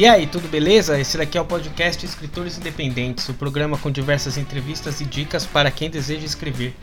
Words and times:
E 0.00 0.06
aí, 0.06 0.26
tudo 0.26 0.48
beleza? 0.48 0.98
Esse 0.98 1.18
daqui 1.18 1.36
é 1.36 1.40
o 1.42 1.44
podcast 1.44 2.06
Escritores 2.06 2.56
Independentes, 2.56 3.28
o 3.28 3.34
programa 3.34 3.76
com 3.76 3.90
diversas 3.90 4.38
entrevistas 4.38 4.98
e 5.02 5.04
dicas 5.04 5.44
para 5.44 5.70
quem 5.70 5.90
deseja 5.90 6.24
escrever. 6.24 6.74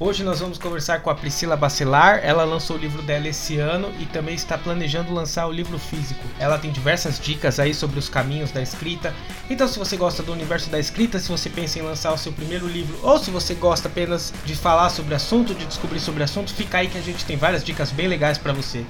Hoje 0.00 0.24
nós 0.24 0.40
vamos 0.40 0.58
conversar 0.58 1.00
com 1.00 1.08
a 1.08 1.14
Priscila 1.14 1.56
Bacelar. 1.56 2.18
Ela 2.24 2.42
lançou 2.42 2.74
o 2.74 2.78
livro 2.80 3.00
dela 3.02 3.28
esse 3.28 3.56
ano 3.56 3.94
e 4.00 4.06
também 4.06 4.34
está 4.34 4.58
planejando 4.58 5.14
lançar 5.14 5.46
o 5.46 5.52
livro 5.52 5.78
físico. 5.78 6.24
Ela 6.40 6.58
tem 6.58 6.72
diversas 6.72 7.20
dicas 7.20 7.60
aí 7.60 7.72
sobre 7.72 8.00
os 8.00 8.08
caminhos 8.08 8.50
da 8.50 8.60
escrita. 8.60 9.14
Então, 9.48 9.68
se 9.68 9.78
você 9.78 9.96
gosta 9.96 10.24
do 10.24 10.32
universo 10.32 10.68
da 10.68 10.80
escrita, 10.80 11.20
se 11.20 11.28
você 11.28 11.48
pensa 11.48 11.78
em 11.78 11.82
lançar 11.82 12.12
o 12.12 12.18
seu 12.18 12.32
primeiro 12.32 12.66
livro, 12.66 12.98
ou 13.00 13.16
se 13.16 13.30
você 13.30 13.54
gosta 13.54 13.86
apenas 13.86 14.34
de 14.44 14.56
falar 14.56 14.90
sobre 14.90 15.14
assunto, 15.14 15.54
de 15.54 15.66
descobrir 15.66 16.00
sobre 16.00 16.24
assunto, 16.24 16.52
fica 16.52 16.78
aí 16.78 16.88
que 16.88 16.98
a 16.98 17.02
gente 17.02 17.24
tem 17.24 17.36
várias 17.36 17.62
dicas 17.62 17.92
bem 17.92 18.08
legais 18.08 18.38
para 18.38 18.52
você. 18.52 18.84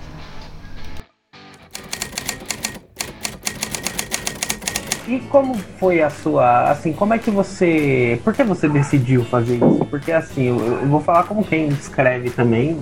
E 5.07 5.21
como 5.31 5.55
foi 5.79 6.03
a 6.03 6.11
sua, 6.11 6.71
assim, 6.71 6.93
como 6.93 7.15
é 7.15 7.19
que 7.19 7.31
você, 7.31 8.21
por 8.25 8.35
que 8.35 8.43
você 8.43 8.69
decidiu 8.69 9.25
fazer 9.25 9.57
isso? 9.57 9.85
Porque 9.89 10.11
assim, 10.11 10.49
eu, 10.49 10.59
eu 10.59 10.89
vou 10.89 11.01
falar 11.01 11.23
como 11.23 11.45
quem 11.45 11.69
escreve 11.69 12.31
também, 12.31 12.81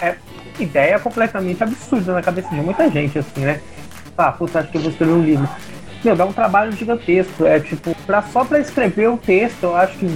é 0.00 0.14
ideia 0.60 0.98
completamente 1.00 1.62
absurda 1.62 2.12
na 2.12 2.22
cabeça 2.22 2.48
de 2.50 2.60
muita 2.60 2.88
gente, 2.88 3.18
assim, 3.18 3.40
né? 3.40 3.60
Ah, 4.16 4.30
puta, 4.30 4.60
acho 4.60 4.70
que 4.70 4.76
eu 4.76 4.80
vou 4.82 4.90
escrever 4.90 5.12
um 5.12 5.22
livro. 5.22 5.48
Meu, 6.04 6.14
dá 6.14 6.24
um 6.24 6.32
trabalho 6.32 6.70
gigantesco. 6.70 7.44
É 7.44 7.58
tipo, 7.58 7.94
pra, 8.06 8.22
só 8.22 8.44
para 8.44 8.60
escrever 8.60 9.08
o 9.08 9.16
texto, 9.16 9.64
eu 9.64 9.76
acho 9.76 9.98
que 9.98 10.06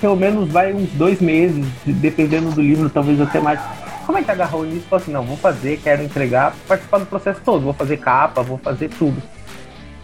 pelo 0.00 0.16
menos 0.16 0.50
vai 0.50 0.72
uns 0.72 0.90
dois 0.92 1.20
meses, 1.20 1.66
dependendo 1.84 2.50
do 2.50 2.62
livro, 2.62 2.88
talvez 2.88 3.20
até 3.20 3.38
mais. 3.38 3.60
Como 4.06 4.16
é 4.16 4.22
que 4.22 4.30
agarrou 4.30 4.64
nisso 4.64 4.78
e 4.86 4.88
falou 4.88 5.02
assim, 5.02 5.12
não, 5.12 5.24
vou 5.24 5.36
fazer, 5.36 5.78
quero 5.82 6.02
entregar, 6.02 6.54
participar 6.66 6.98
do 6.98 7.06
processo 7.06 7.40
todo, 7.44 7.60
vou 7.60 7.74
fazer 7.74 7.98
capa, 7.98 8.42
vou 8.42 8.56
fazer 8.56 8.88
tudo. 8.88 9.20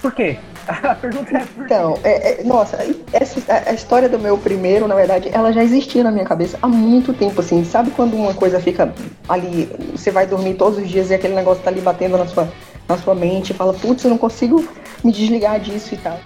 Por 0.00 0.12
quê? 0.12 0.38
A 0.82 0.94
pergunta 0.94 1.36
é 1.36 1.44
por 1.44 1.64
Então, 1.64 1.98
é, 2.04 2.40
é, 2.40 2.44
nossa, 2.44 2.78
essa, 3.12 3.40
a, 3.52 3.70
a, 3.70 3.72
história 3.74 4.08
do 4.08 4.18
meu 4.18 4.38
primeiro, 4.38 4.86
na 4.86 4.94
verdade, 4.94 5.28
ela 5.32 5.52
já 5.52 5.62
existia 5.62 6.04
na 6.04 6.10
minha 6.10 6.24
cabeça 6.24 6.58
há 6.62 6.68
muito 6.68 7.12
tempo, 7.12 7.40
assim. 7.40 7.64
Sabe 7.64 7.90
quando 7.90 8.14
uma 8.14 8.34
coisa 8.34 8.60
fica 8.60 8.92
ali, 9.28 9.68
você 9.92 10.10
vai 10.10 10.26
dormir 10.26 10.54
todos 10.54 10.78
os 10.78 10.88
dias 10.88 11.10
e 11.10 11.14
aquele 11.14 11.34
negócio 11.34 11.62
tá 11.62 11.70
ali 11.70 11.80
batendo 11.80 12.16
na 12.16 12.26
sua, 12.26 12.48
na 12.88 12.96
sua 12.96 13.14
mente 13.14 13.50
e 13.50 13.54
fala, 13.54 13.74
putz, 13.74 14.04
eu 14.04 14.10
não 14.10 14.18
consigo 14.18 14.64
me 15.02 15.12
desligar 15.12 15.58
disso 15.58 15.94
e 15.94 15.96
tal. 15.98 16.18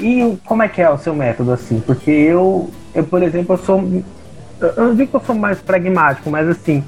E 0.00 0.38
como 0.46 0.62
é 0.62 0.68
que 0.68 0.80
é 0.80 0.88
o 0.88 0.96
seu 0.96 1.14
método, 1.14 1.52
assim? 1.52 1.80
Porque 1.80 2.10
eu, 2.10 2.70
eu 2.94 3.04
por 3.04 3.22
exemplo, 3.22 3.54
eu 3.54 3.58
sou. 3.58 4.02
Eu 4.60 4.84
não 4.84 4.94
digo 4.94 5.10
que 5.10 5.16
eu 5.16 5.20
sou 5.20 5.34
mais 5.34 5.58
pragmático, 5.58 6.30
mas 6.30 6.48
assim, 6.48 6.84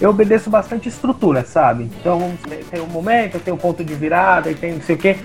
eu 0.00 0.10
obedeço 0.10 0.50
bastante 0.50 0.88
estrutura, 0.88 1.44
sabe? 1.44 1.90
Então 2.00 2.32
tem 2.70 2.80
um 2.80 2.86
momento, 2.86 3.38
tem 3.38 3.52
um 3.52 3.56
ponto 3.56 3.84
de 3.84 3.94
virada, 3.94 4.52
tem 4.54 4.72
não 4.72 4.82
sei 4.82 4.96
o 4.96 4.98
quê. 4.98 5.16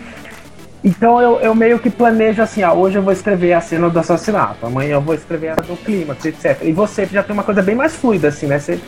Então 0.83 1.22
eu, 1.22 1.39
eu 1.39 1.53
meio 1.53 1.78
que 1.78 1.91
planejo 1.91 2.41
assim, 2.41 2.63
ah, 2.63 2.73
hoje 2.73 2.97
eu 2.97 3.03
vou 3.03 3.13
escrever 3.13 3.53
a 3.53 3.61
cena 3.61 3.88
do 3.88 4.00
assassinato, 4.00 4.66
amanhã 4.66 4.94
eu 4.94 5.02
vou 5.02 5.13
escrever 5.13 5.50
a 5.50 5.55
do 5.55 5.78
clímax, 5.78 6.25
etc. 6.25 6.58
E 6.63 6.72
você 6.72 7.05
já 7.05 7.22
tem 7.22 7.33
uma 7.33 7.44
coisa 7.44 7.61
bem 7.61 7.75
mais 7.75 7.95
fluida, 7.95 8.30
assim, 8.30 8.47
né? 8.47 8.58
Você, 8.58 8.80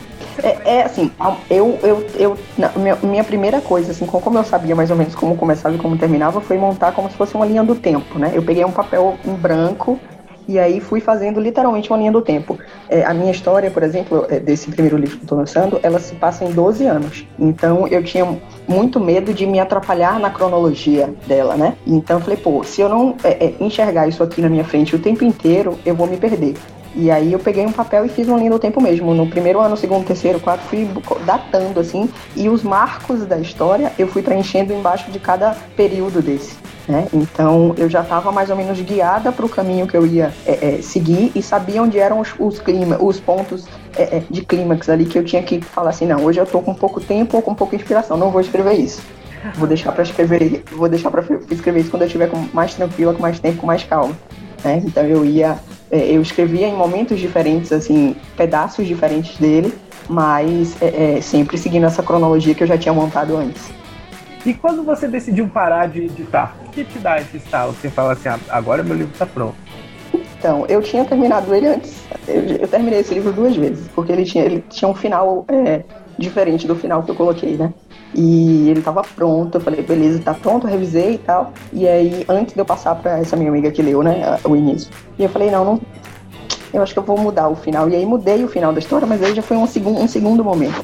é, 0.42 0.78
é, 0.78 0.84
assim, 0.84 1.12
eu, 1.52 1.78
eu, 1.84 2.08
eu 2.16 2.38
minha, 2.76 2.96
minha, 3.04 3.24
primeira 3.24 3.62
coisa, 3.62 3.92
assim, 3.92 4.08
como 4.08 4.40
eu 4.40 4.44
sabia 4.44 4.76
mais 4.76 4.90
ou 4.90 4.98
menos 4.98 5.14
como 5.14 5.38
começava 5.38 5.76
e 5.76 5.78
como 5.78 5.96
terminava, 5.96 6.42
foi 6.42 6.58
montar 6.58 6.94
como 6.94 7.12
se 7.12 7.16
fosse 7.16 7.36
uma 7.36 7.46
linha 7.46 7.64
do 7.64 7.76
tempo, 7.76 8.18
né? 8.18 8.32
Eu 8.34 8.42
peguei 8.42 8.66
um 8.66 8.72
papel 8.72 9.16
em 9.24 9.34
branco 9.34 10.00
e 10.48 10.60
aí 10.60 10.80
fui 10.80 11.00
fazendo 11.00 11.40
literalmente 11.40 11.90
uma 11.90 11.98
linha 11.98 12.12
do 12.12 12.22
tempo. 12.22 12.58
É, 12.90 13.04
a 13.04 13.14
minha 13.14 13.32
história, 13.32 13.70
por 13.72 13.84
exemplo, 13.84 14.26
é, 14.30 14.40
desse 14.40 14.70
primeiro 14.70 14.98
livro 14.98 15.18
que 15.18 15.24
estou 15.24 15.38
lançando, 15.38 15.80
ela 15.84 16.00
se 16.00 16.16
passa 16.16 16.44
em 16.44 16.52
12 16.52 16.86
anos. 16.86 17.26
Então 17.40 17.88
eu 17.88 18.04
tinha 18.04 18.26
muito 18.68 19.00
medo 19.00 19.34
de 19.34 19.46
me 19.46 19.60
atrapalhar 19.60 20.20
na 20.20 20.30
cronologia 20.30 21.14
dela, 21.28 21.56
né? 21.56 21.76
Então 21.86 22.18
eu 22.18 22.22
falei, 22.22 22.38
pô, 22.38 22.64
se 22.64 22.82
eu 22.82 22.90
não 22.90 23.16
é, 23.24 23.46
é, 23.46 23.54
enxergar 23.60 24.08
isso 24.08 24.24
aqui 24.24 24.42
na 24.42 24.50
minha 24.50 24.64
frente 24.64 24.96
o 24.96 25.00
tempo 25.00 25.24
inteiro, 25.24 25.78
eu 25.86 25.96
vou 25.96 26.08
me 26.08 26.18
perder. 26.18 26.56
E 26.96 27.10
aí 27.10 27.34
eu 27.34 27.40
peguei 27.40 27.66
um 27.66 27.72
papel 27.72 28.06
e 28.06 28.10
fiz 28.10 28.28
uma 28.28 28.38
linha 28.38 28.52
do 28.52 28.60
tempo 28.60 28.80
mesmo. 28.80 29.14
No 29.16 29.28
primeiro 29.28 29.60
ano, 29.60 29.76
segundo, 29.76 30.06
terceiro, 30.06 30.40
quarto, 30.40 30.62
fui 30.62 30.88
datando 31.26 31.80
assim. 31.80 32.08
E 32.36 32.48
os 32.50 32.62
marcos 32.64 33.26
da 33.26 33.40
história 33.40 33.92
eu 33.98 34.08
fui 34.08 34.22
preenchendo 34.22 34.74
embaixo 34.74 35.10
de 35.10 35.20
cada 35.20 35.56
período 35.76 36.22
desse. 36.22 36.63
Né? 36.88 37.08
Então 37.14 37.74
eu 37.78 37.90
já 37.90 38.02
estava 38.02 38.32
mais 38.32 38.50
ou 38.50 38.56
menos 38.56 38.80
guiada 38.82 39.32
para 39.32 39.46
o 39.46 39.50
caminho 39.50 39.88
que 39.88 39.96
eu 39.96 40.06
ia 40.06 40.34
é, 40.46 40.76
é, 40.76 40.82
seguir 40.82 41.32
e 41.34 41.42
sabia 41.42 41.82
onde 41.82 41.98
eram 41.98 42.20
os, 42.20 42.34
os, 42.38 42.60
clima, 42.60 42.98
os 43.02 43.22
pontos 43.22 43.66
é, 43.96 44.18
é, 44.18 44.24
de 44.30 44.44
clímax 44.44 44.90
ali 44.90 45.06
que 45.06 45.18
eu 45.18 45.24
tinha 45.24 45.42
que 45.42 45.62
falar 45.62 45.92
assim, 45.92 46.06
não, 46.06 46.24
hoje 46.24 46.40
eu 46.40 46.44
estou 46.44 46.62
com 46.62 46.74
pouco 46.74 47.00
tempo 47.00 47.38
ou 47.38 47.44
com 47.44 47.56
pouca 47.56 47.76
inspiração, 47.76 48.18
não 48.18 48.32
vou 48.32 48.42
escrever 48.42 48.74
isso. 48.74 49.02
Vou 49.56 49.68
deixar 49.68 49.92
para 49.92 50.04
escrever, 50.04 50.64
vou 50.72 50.88
deixar 50.88 51.12
para 51.12 51.22
escrever 51.52 51.82
isso 51.82 51.90
quando 51.90 52.04
eu 52.04 52.08
estiver 52.08 52.30
mais 52.54 52.74
tranquila, 52.74 53.14
com 53.14 53.22
mais 53.22 53.40
tempo, 53.40 53.60
com 53.60 53.68
mais 53.68 53.84
calma. 53.84 54.16
Né? 54.64 54.82
Então 54.86 55.04
eu 55.04 55.26
ia, 55.26 55.58
é, 55.92 56.12
eu 56.12 56.22
escrevia 56.22 56.68
em 56.68 56.76
momentos 56.76 57.20
diferentes, 57.20 57.72
assim, 57.72 58.16
pedaços 58.38 58.88
diferentes 58.88 59.38
dele, 59.38 59.74
mas 60.10 60.76
é, 60.82 61.20
sempre 61.22 61.58
seguindo 61.58 61.86
essa 61.86 62.04
cronologia 62.04 62.54
que 62.54 62.64
eu 62.64 62.68
já 62.68 62.78
tinha 62.78 62.94
montado 62.94 63.36
antes. 63.38 63.72
E 64.46 64.54
quando 64.54 64.84
você 64.84 65.08
decidiu 65.08 65.48
parar 65.48 65.88
de 65.88 66.04
editar, 66.04 66.56
o 66.66 66.70
que 66.70 66.84
te 66.84 67.00
dá 67.00 67.18
esse 67.18 67.38
estalo? 67.38 67.74
Você 67.74 67.90
fala 67.90 68.14
assim, 68.14 68.28
ah, 68.28 68.40
agora 68.50 68.84
meu 68.84 68.96
livro 68.96 69.14
está 69.14 69.26
pronto. 69.26 69.56
Então, 70.38 70.66
eu 70.68 70.82
tinha 70.82 71.06
terminado 71.06 71.56
ele 71.56 71.68
antes. 71.68 72.04
Eu, 72.28 72.42
eu, 72.58 72.68
terminei 72.68 73.00
esse 73.00 73.14
livro 73.14 73.32
duas 73.32 73.56
vezes, 73.56 73.88
porque 73.96 74.12
ele 74.12 74.26
tinha, 74.26 74.44
ele 74.44 74.62
tinha 74.70 74.90
um 74.90 74.94
final 74.94 75.46
é, 75.48 75.84
diferente 76.18 76.68
do 76.68 76.76
final 76.76 77.02
que 77.04 77.12
eu 77.12 77.16
coloquei, 77.16 77.56
né? 77.56 77.74
E 78.14 78.70
ele 78.70 78.80
estava 78.80 79.02
pronto, 79.02 79.56
eu 79.56 79.62
falei, 79.62 79.82
beleza, 79.82 80.22
tá 80.22 80.34
pronto, 80.34 80.68
revisei 80.68 81.14
e 81.14 81.18
tal. 81.20 81.54
E 81.72 81.88
aí, 81.88 82.26
antes 82.28 82.54
de 82.54 82.60
eu 82.60 82.66
passar 82.66 82.96
para 82.96 83.20
essa 83.20 83.38
minha 83.38 83.50
amiga 83.50 83.72
que 83.72 83.82
leu, 83.82 84.04
né, 84.04 84.38
o 84.44 84.56
início, 84.56 84.92
e 85.18 85.24
eu 85.24 85.30
falei, 85.30 85.50
não, 85.50 85.64
não, 85.64 85.82
eu 86.74 86.84
acho 86.84 86.92
que 86.92 87.00
eu 87.00 87.04
vou 87.04 87.18
mudar 87.18 87.48
o 87.48 87.56
final. 87.56 87.90
E 87.90 87.96
aí 87.96 88.06
mudei 88.06 88.44
o 88.44 88.48
final 88.50 88.74
da 88.74 88.80
história, 88.80 89.08
mas 89.08 89.24
aí 89.24 89.34
já 89.34 89.42
foi 89.42 89.56
um, 89.56 89.64
um 89.64 90.08
segundo 90.08 90.44
momento. 90.44 90.84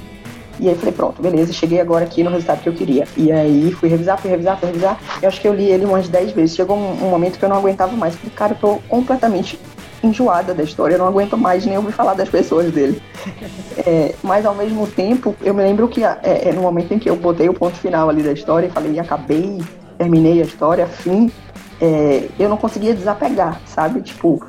E 0.59 0.67
aí 0.67 0.75
falei, 0.75 0.93
pronto, 0.93 1.21
beleza, 1.21 1.53
cheguei 1.53 1.79
agora 1.79 2.03
aqui 2.03 2.21
no 2.21 2.29
resultado 2.29 2.61
que 2.61 2.67
eu 2.69 2.73
queria. 2.73 3.07
E 3.15 3.31
aí 3.31 3.71
fui 3.71 3.87
revisar, 3.87 4.19
fui 4.19 4.29
revisar, 4.29 4.59
fui 4.59 4.67
revisar. 4.67 4.99
Eu 5.21 5.29
acho 5.29 5.39
que 5.39 5.47
eu 5.47 5.53
li 5.53 5.65
ele 5.65 5.85
umas 5.85 6.09
10 6.09 6.33
vezes. 6.33 6.55
Chegou 6.55 6.77
um, 6.77 7.05
um 7.05 7.09
momento 7.09 7.39
que 7.39 7.45
eu 7.45 7.49
não 7.49 7.55
aguentava 7.57 7.95
mais. 7.95 8.15
Falei, 8.15 8.31
cara, 8.35 8.53
eu 8.53 8.57
tô 8.57 8.75
completamente 8.89 9.57
enjoada 10.03 10.53
da 10.53 10.63
história, 10.63 10.95
eu 10.95 10.99
não 10.99 11.07
aguento 11.07 11.37
mais 11.37 11.65
nem 11.65 11.77
ouvir 11.77 11.91
falar 11.91 12.13
das 12.13 12.29
pessoas 12.29 12.71
dele. 12.71 13.01
É, 13.85 14.13
mas 14.21 14.45
ao 14.45 14.53
mesmo 14.53 14.85
tempo, 14.87 15.33
eu 15.41 15.53
me 15.53 15.63
lembro 15.63 15.87
que 15.87 16.03
é, 16.03 16.19
é, 16.21 16.51
no 16.51 16.61
momento 16.61 16.93
em 16.93 16.99
que 16.99 17.09
eu 17.09 17.15
botei 17.15 17.47
o 17.47 17.53
ponto 17.53 17.77
final 17.77 18.09
ali 18.09 18.21
da 18.21 18.33
história 18.33 18.67
e 18.67 18.69
falei, 18.69 18.99
acabei, 18.99 19.61
terminei 19.97 20.41
a 20.41 20.43
história, 20.43 20.85
fim, 20.85 21.31
é, 21.79 22.27
eu 22.37 22.49
não 22.49 22.57
conseguia 22.57 22.93
desapegar, 22.93 23.61
sabe? 23.65 24.01
Tipo, 24.01 24.45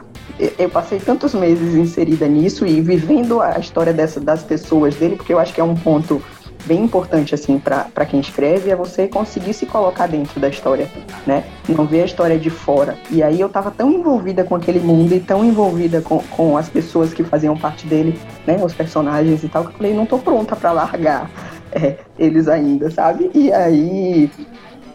eu 0.59 0.69
passei 0.69 0.99
tantos 0.99 1.35
meses 1.35 1.75
inserida 1.75 2.27
nisso 2.27 2.67
e 2.67 2.81
vivendo 2.81 3.41
a 3.41 3.59
história 3.59 3.93
dessa, 3.93 4.21
das 4.21 4.43
pessoas 4.43 4.95
dele, 4.95 5.17
porque 5.17 5.33
eu 5.33 5.39
acho 5.39 5.53
que 5.53 5.61
é 5.61 5.65
um 5.65 5.75
ponto 5.75 6.23
bem 6.65 6.85
importante 6.85 7.35
assim 7.35 7.59
para 7.59 8.05
quem 8.05 8.21
escreve 8.21 8.71
é 8.71 8.77
você 8.77 9.09
conseguir 9.09 9.55
se 9.55 9.67
colocar 9.67 10.07
dentro 10.07 10.39
da 10.41 10.49
história, 10.49 10.89
né? 11.27 11.45
Não 11.69 11.87
ver 11.87 12.03
a 12.03 12.05
história 12.05 12.39
de 12.39 12.51
fora. 12.51 12.97
E 13.11 13.23
aí 13.23 13.41
eu 13.41 13.49
tava 13.49 13.71
tão 13.71 13.91
envolvida 13.91 14.45
com 14.45 14.55
aquele 14.55 14.81
mundo 14.81 15.15
e 15.15 15.21
tão 15.21 15.45
envolvida 15.45 16.01
com, 16.01 16.19
com 16.19 16.57
as 16.57 16.69
pessoas 16.69 17.15
que 17.15 17.25
faziam 17.25 17.57
parte 17.57 17.87
dele, 17.87 18.19
né? 18.47 18.59
Os 18.63 18.75
personagens 18.75 19.43
e 19.43 19.49
tal, 19.49 19.65
que 19.65 19.71
eu 19.71 19.75
falei, 19.75 19.95
não 19.95 20.07
tô 20.07 20.19
pronta 20.19 20.55
para 20.55 20.73
largar 20.73 21.31
é, 21.73 21.97
eles 22.19 22.49
ainda, 22.49 22.91
sabe? 22.91 23.31
E 23.35 23.53
aí 23.53 24.31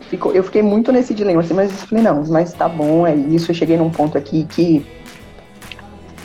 ficou, 0.09 0.33
eu 0.33 0.43
fiquei 0.43 0.61
muito 0.61 0.91
nesse 0.91 1.13
dilema, 1.13 1.41
assim, 1.41 1.53
mas 1.53 1.71
eu 1.71 1.87
falei, 1.87 2.03
não, 2.03 2.23
mas 2.27 2.53
tá 2.53 2.67
bom, 2.67 3.07
é 3.07 3.15
isso. 3.15 3.51
Eu 3.51 3.55
cheguei 3.55 3.77
num 3.77 3.89
ponto 3.89 4.17
aqui 4.17 4.45
que 4.45 4.85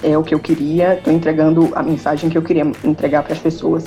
é 0.03 0.17
o 0.17 0.23
que 0.23 0.35
eu 0.35 0.39
queria, 0.39 0.95
estou 0.95 1.13
entregando 1.13 1.71
a 1.75 1.83
mensagem 1.83 2.31
que 2.31 2.37
eu 2.37 2.43
queria 2.43 2.71
entregar 2.85 3.23
para 3.23 3.33
as 3.33 3.39
pessoas. 3.39 3.85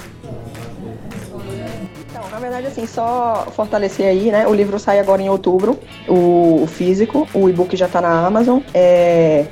Então, 2.10 2.24
na 2.32 2.40
verdade, 2.40 2.68
assim, 2.68 2.86
só 2.86 3.48
fortalecer 3.56 4.08
aí, 4.08 4.32
né? 4.32 4.48
O 4.48 4.54
livro 4.54 4.78
sai 4.80 5.00
agora 5.00 5.22
em 5.22 5.30
outubro, 5.30 5.80
o, 6.08 6.66
físico, 6.68 7.28
o 7.34 7.50
e-book 7.50 7.76
já 7.76 7.86
está 7.86 8.02
na 8.02 8.26
Amazon. 8.26 8.60
É, 8.74 9.46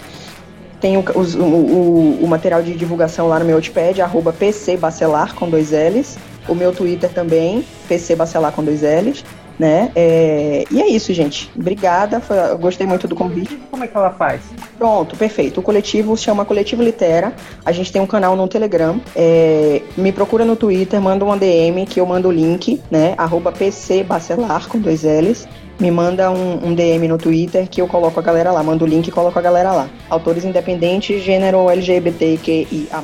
tem 0.79 0.97
o, 0.97 1.01
o, 1.01 1.19
o, 1.19 2.23
o, 2.23 2.27
material 2.27 2.63
de 2.63 2.73
divulgação 2.73 3.27
lá 3.27 3.39
no 3.39 3.45
meu 3.45 3.55
Notepad, 3.55 4.01
arroba 4.01 4.33
pcbacelar 4.33 5.35
com 5.35 5.49
dois 5.49 5.71
L's. 5.71 6.17
O 6.47 6.55
meu 6.55 6.73
Twitter 6.73 7.11
também, 7.13 7.63
pcbacelar 7.87 8.51
com 8.51 8.63
dois 8.63 8.81
L's 8.81 9.23
né? 9.59 9.91
É... 9.95 10.63
E 10.69 10.81
é 10.81 10.87
isso, 10.87 11.13
gente. 11.13 11.51
Obrigada, 11.55 12.19
foi... 12.19 12.37
eu 12.37 12.57
gostei 12.57 12.87
muito 12.87 13.07
do 13.07 13.15
convite. 13.15 13.55
Como 13.69 13.83
é 13.83 13.87
que 13.87 13.95
ela 13.95 14.11
faz? 14.11 14.41
Pronto, 14.77 15.15
perfeito. 15.15 15.59
O 15.59 15.63
coletivo 15.63 16.15
se 16.17 16.23
chama 16.23 16.45
Coletivo 16.45 16.83
Litera. 16.83 17.33
A 17.65 17.71
gente 17.71 17.91
tem 17.91 18.01
um 18.01 18.07
canal 18.07 18.35
no 18.35 18.47
Telegram. 18.47 18.99
É... 19.15 19.81
Me 19.97 20.11
procura 20.11 20.45
no 20.45 20.55
Twitter, 20.55 21.01
manda 21.01 21.23
uma 21.23 21.37
DM 21.37 21.85
que 21.85 21.99
eu 21.99 22.05
mando 22.05 22.29
o 22.29 22.31
link, 22.31 22.81
né? 22.89 23.13
Arroba 23.17 23.51
PCBacelar 23.51 24.67
com 24.67 24.79
dois 24.79 25.03
L's 25.03 25.47
me 25.81 25.89
manda 25.89 26.29
um, 26.29 26.67
um, 26.67 26.75
DM 26.75 27.07
no 27.07 27.17
Twitter 27.17 27.67
que 27.67 27.81
eu 27.81 27.87
coloco 27.87 28.19
a 28.19 28.23
galera 28.23 28.51
lá, 28.51 28.61
mando 28.61 28.85
o 28.85 28.87
link 28.87 29.07
e 29.07 29.11
coloco 29.11 29.37
a 29.39 29.41
galera 29.41 29.71
lá. 29.71 29.89
Autores 30.07 30.45
independentes, 30.45 31.23
gênero 31.23 31.69
LGBTQIA. 31.71 33.01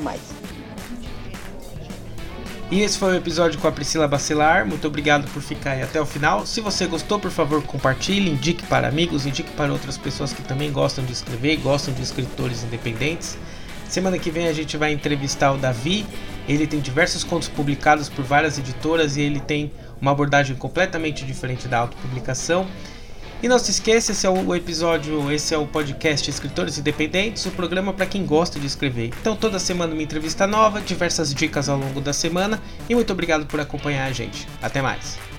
E 2.69 2.81
esse 2.81 2.97
foi 2.97 3.13
o 3.13 3.15
episódio 3.15 3.57
com 3.61 3.67
a 3.67 3.71
Priscila 3.71 4.09
Bacelar. 4.09 4.65
Muito 4.67 4.85
obrigado 4.85 5.25
por 5.31 5.41
ficar 5.41 5.71
aí 5.71 5.81
até 5.81 6.01
o 6.01 6.05
final. 6.05 6.45
Se 6.45 6.59
você 6.59 6.85
gostou, 6.85 7.17
por 7.17 7.31
favor, 7.31 7.63
compartilhe, 7.63 8.29
indique 8.29 8.65
para 8.65 8.89
amigos, 8.89 9.25
indique 9.25 9.49
para 9.51 9.71
outras 9.71 9.97
pessoas 9.97 10.33
que 10.33 10.41
também 10.41 10.69
gostam 10.69 11.05
de 11.05 11.13
escrever 11.13 11.55
gostam 11.57 11.93
de 11.93 12.01
escritores 12.01 12.65
independentes. 12.65 13.37
Semana 13.87 14.19
que 14.19 14.29
vem 14.29 14.49
a 14.49 14.53
gente 14.53 14.75
vai 14.75 14.91
entrevistar 14.91 15.53
o 15.53 15.57
Davi. 15.57 16.05
Ele 16.45 16.67
tem 16.67 16.81
diversos 16.81 17.23
contos 17.23 17.47
publicados 17.47 18.09
por 18.09 18.25
várias 18.25 18.59
editoras 18.59 19.15
e 19.15 19.21
ele 19.21 19.39
tem 19.39 19.71
uma 20.01 20.11
abordagem 20.11 20.53
completamente 20.57 21.25
diferente 21.25 21.69
da 21.69 21.79
autopublicação. 21.79 22.67
E 23.41 23.47
não 23.47 23.59
se 23.59 23.69
esqueça, 23.69 24.13
esse 24.13 24.25
é 24.25 24.29
o 24.29 24.55
episódio, 24.55 25.31
esse 25.31 25.53
é 25.53 25.57
o 25.57 25.67
podcast 25.67 26.27
Escritores 26.27 26.79
Independentes, 26.79 27.45
o 27.45 27.51
programa 27.51 27.93
para 27.93 28.07
quem 28.07 28.25
gosta 28.25 28.59
de 28.59 28.65
escrever. 28.65 29.11
Então 29.21 29.35
toda 29.35 29.59
semana 29.59 29.93
uma 29.93 30.01
entrevista 30.01 30.47
nova, 30.47 30.81
diversas 30.81 31.33
dicas 31.33 31.69
ao 31.69 31.77
longo 31.77 32.01
da 32.01 32.13
semana 32.13 32.59
e 32.89 32.95
muito 32.95 33.13
obrigado 33.13 33.45
por 33.45 33.59
acompanhar 33.59 34.07
a 34.07 34.11
gente. 34.11 34.47
Até 34.59 34.81
mais. 34.81 35.36